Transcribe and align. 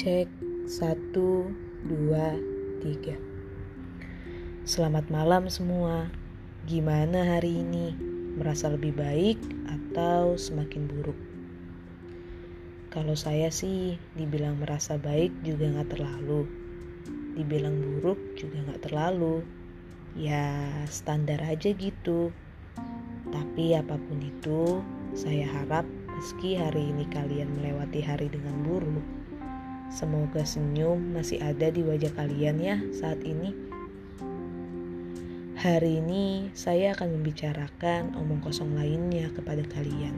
Cek 0.00 0.32
satu, 0.64 1.52
dua, 1.84 2.32
tiga. 2.80 3.20
Selamat 4.64 5.04
malam 5.12 5.44
semua. 5.52 6.08
Gimana 6.64 7.36
hari 7.36 7.60
ini? 7.60 7.92
Merasa 8.40 8.72
lebih 8.72 8.96
baik 8.96 9.36
atau 9.68 10.40
semakin 10.40 10.88
buruk? 10.88 11.20
Kalau 12.88 13.12
saya 13.12 13.52
sih 13.52 14.00
dibilang 14.16 14.56
merasa 14.56 14.96
baik 14.96 15.36
juga 15.44 15.68
gak 15.68 15.92
terlalu. 15.92 16.48
Dibilang 17.36 17.76
buruk 17.76 18.16
juga 18.40 18.72
gak 18.72 18.88
terlalu. 18.88 19.44
Ya 20.16 20.64
standar 20.88 21.44
aja 21.44 21.76
gitu. 21.76 22.32
Tapi 23.28 23.76
apa 23.76 24.00
pun 24.00 24.16
itu, 24.24 24.80
saya 25.12 25.44
harap 25.44 25.84
meski 26.08 26.56
hari 26.56 26.88
ini 26.88 27.04
kalian 27.12 27.52
melewati 27.60 28.00
hari 28.00 28.32
dengan 28.32 28.64
buruk, 28.64 29.19
semoga 29.90 30.46
senyum 30.46 31.12
masih 31.12 31.42
ada 31.42 31.66
di 31.68 31.82
wajah 31.82 32.14
kalian 32.14 32.56
ya 32.62 32.76
saat 32.94 33.18
ini. 33.26 33.50
Hari 35.60 36.00
ini 36.00 36.48
saya 36.56 36.96
akan 36.96 37.20
membicarakan 37.20 38.16
omong 38.16 38.40
kosong 38.40 38.72
lainnya 38.78 39.28
kepada 39.34 39.60
kalian. 39.68 40.16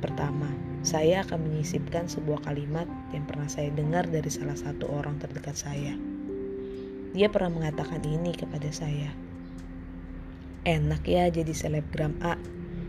Pertama, 0.00 0.48
saya 0.80 1.20
akan 1.20 1.50
menyisipkan 1.50 2.08
sebuah 2.08 2.48
kalimat 2.48 2.88
yang 3.12 3.28
pernah 3.28 3.50
saya 3.50 3.68
dengar 3.74 4.08
dari 4.08 4.30
salah 4.32 4.56
satu 4.56 4.88
orang 4.88 5.20
terdekat 5.20 5.52
saya. 5.52 5.92
Dia 7.12 7.28
pernah 7.28 7.60
mengatakan 7.60 8.00
ini 8.06 8.32
kepada 8.32 8.72
saya. 8.72 9.12
Enak 10.64 11.04
ya 11.04 11.28
jadi 11.28 11.52
selebgram 11.52 12.16
A 12.24 12.40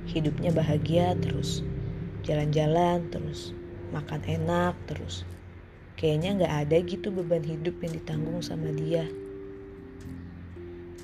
hidupnya 0.07 0.55
bahagia 0.55 1.11
terus, 1.19 1.59
jalan-jalan 2.23 3.03
terus, 3.11 3.51
makan 3.93 4.21
enak 4.25 4.73
terus. 4.87 5.27
Kayaknya 5.95 6.29
nggak 6.41 6.55
ada 6.67 6.77
gitu 6.83 7.07
beban 7.13 7.45
hidup 7.45 7.77
yang 7.79 7.93
ditanggung 7.95 8.41
sama 8.43 8.71
dia. 8.73 9.07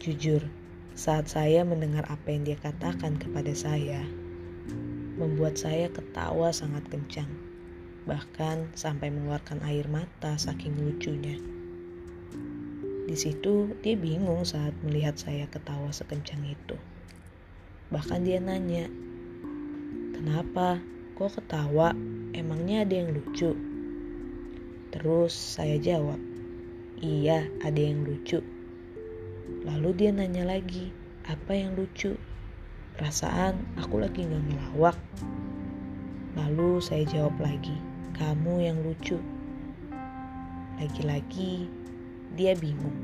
Jujur, 0.02 0.44
saat 0.98 1.30
saya 1.32 1.64
mendengar 1.64 2.04
apa 2.12 2.34
yang 2.34 2.44
dia 2.44 2.58
katakan 2.60 3.16
kepada 3.16 3.54
saya, 3.56 4.04
membuat 5.16 5.56
saya 5.56 5.88
ketawa 5.88 6.50
sangat 6.52 6.84
kencang, 6.90 7.30
bahkan 8.04 8.68
sampai 8.74 9.14
mengeluarkan 9.14 9.62
air 9.64 9.88
mata 9.88 10.36
saking 10.36 10.76
lucunya. 10.82 11.40
Di 13.08 13.16
situ 13.16 13.72
dia 13.80 13.96
bingung 13.96 14.44
saat 14.44 14.76
melihat 14.84 15.16
saya 15.16 15.48
ketawa 15.48 15.92
sekencang 15.92 16.44
itu. 16.48 16.76
Bahkan 17.92 18.24
dia 18.24 18.40
nanya, 18.40 18.88
kenapa 20.16 20.80
kok 21.16 21.40
ketawa? 21.40 21.92
Emangnya 22.32 22.88
ada 22.88 22.96
yang 22.96 23.12
lucu? 23.12 23.52
Terus 24.96 25.36
saya 25.36 25.76
jawab, 25.76 26.16
iya 27.04 27.44
ada 27.60 27.76
yang 27.76 28.08
lucu. 28.08 28.40
Lalu 29.68 29.90
dia 30.00 30.16
nanya 30.16 30.48
lagi, 30.48 30.96
apa 31.28 31.52
yang 31.52 31.76
lucu? 31.76 32.16
Perasaan 32.96 33.60
aku 33.76 34.00
lagi 34.00 34.24
gak 34.24 34.48
ngelawak. 34.48 34.96
Lalu 36.40 36.80
saya 36.80 37.04
jawab 37.04 37.36
lagi, 37.44 37.76
kamu 38.16 38.64
yang 38.64 38.80
lucu. 38.80 39.20
Lagi-lagi 40.80 41.68
dia 42.40 42.56
bingung 42.56 42.96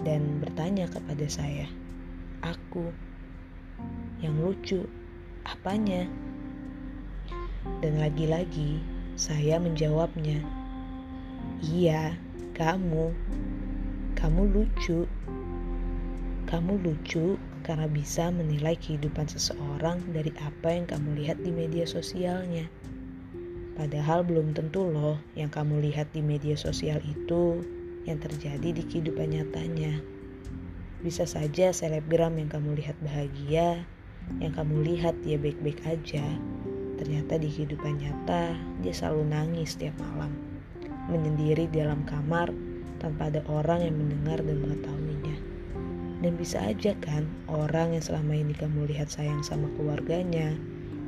dan 0.00 0.40
bertanya 0.40 0.88
kepada 0.88 1.28
saya, 1.28 1.68
aku 2.40 2.88
yang 4.24 4.40
lucu. 4.40 4.88
Apanya? 5.44 6.08
Dan 7.84 8.00
lagi-lagi 8.00 8.80
saya 9.16 9.60
menjawabnya. 9.60 10.40
Iya, 11.60 12.16
kamu. 12.56 13.12
Kamu 14.16 14.42
lucu. 14.52 15.04
Kamu 16.48 16.80
lucu 16.82 17.36
karena 17.62 17.86
bisa 17.86 18.32
menilai 18.32 18.74
kehidupan 18.74 19.28
seseorang 19.28 20.00
dari 20.10 20.32
apa 20.40 20.72
yang 20.72 20.88
kamu 20.88 21.20
lihat 21.20 21.38
di 21.44 21.52
media 21.52 21.84
sosialnya. 21.84 22.66
Padahal 23.76 24.26
belum 24.26 24.52
tentu 24.52 24.92
loh 24.92 25.16
yang 25.38 25.48
kamu 25.48 25.80
lihat 25.88 26.12
di 26.12 26.20
media 26.20 26.52
sosial 26.52 27.00
itu 27.06 27.64
yang 28.04 28.20
terjadi 28.20 28.76
di 28.76 28.82
kehidupan 28.84 29.32
nyatanya. 29.32 30.00
Bisa 31.00 31.24
saja 31.24 31.72
selebgram 31.72 32.36
yang 32.36 32.52
kamu 32.52 32.76
lihat 32.76 32.96
bahagia, 33.00 33.88
yang 34.36 34.52
kamu 34.52 34.84
lihat 34.84 35.16
dia 35.24 35.40
baik-baik 35.40 35.80
aja. 35.88 36.24
Ternyata 37.00 37.40
di 37.40 37.48
kehidupan 37.48 37.96
nyata 37.96 38.52
dia 38.84 38.92
selalu 38.92 39.32
nangis 39.32 39.72
setiap 39.72 39.96
malam, 39.96 40.36
menyendiri 41.08 41.64
di 41.72 41.80
dalam 41.80 42.04
kamar 42.04 42.52
tanpa 43.00 43.32
ada 43.32 43.40
orang 43.48 43.88
yang 43.88 43.96
mendengar 43.96 44.44
dan 44.44 44.60
mengetahuinya. 44.60 45.36
Dan 46.20 46.36
bisa 46.36 46.60
aja 46.60 46.92
kan 47.00 47.24
orang 47.48 47.96
yang 47.96 48.04
selama 48.04 48.36
ini 48.36 48.52
kamu 48.52 48.92
lihat 48.92 49.08
sayang 49.08 49.40
sama 49.40 49.72
keluarganya, 49.80 50.52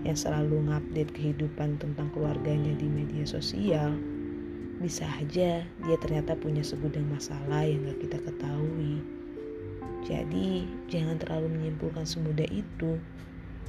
yang 0.09 0.17
selalu 0.17 0.65
ngupdate 0.65 1.13
kehidupan 1.13 1.77
tentang 1.77 2.09
keluarganya 2.17 2.73
di 2.81 2.89
media 2.89 3.29
sosial, 3.29 3.93
bisa 4.81 5.05
aja 5.21 5.63
dia 5.63 5.97
ternyata 6.01 6.33
punya 6.35 6.65
segudang 6.65 7.07
masalah 7.13 7.69
yang 7.69 7.85
gak 7.87 8.01
kita 8.01 8.19
ketahui. 8.25 9.05
Jadi, 10.03 10.67
jangan 10.91 11.21
terlalu 11.23 11.55
menyimpulkan 11.55 12.03
semudah 12.03 12.49
itu, 12.51 12.99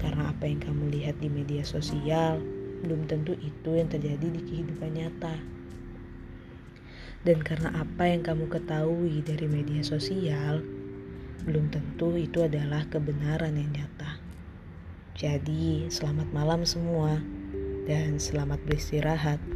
karena 0.02 0.34
apa 0.34 0.50
yang 0.50 0.62
kamu 0.62 0.94
lihat 0.94 1.18
di 1.22 1.30
media 1.30 1.62
sosial 1.62 2.42
belum 2.84 3.08
tentu 3.08 3.34
itu 3.40 3.80
yang 3.80 3.88
terjadi 3.88 4.28
di 4.28 4.42
kehidupan 4.44 4.92
nyata. 4.98 5.36
Dan 7.24 7.40
karena 7.40 7.72
apa 7.80 8.04
yang 8.12 8.20
kamu 8.20 8.52
ketahui 8.52 9.24
dari 9.24 9.48
media 9.48 9.80
sosial 9.80 10.59
belum 11.48 11.72
tentu 11.72 12.16
itu 12.20 12.44
adalah 12.44 12.84
kebenaran 12.92 13.56
yang 13.56 13.72
nyata. 13.72 14.20
Jadi, 15.16 15.88
selamat 15.88 16.31
malam 16.36 16.68
semua, 16.68 17.20
dan 17.88 18.20
selamat 18.20 18.60
beristirahat. 18.68 19.53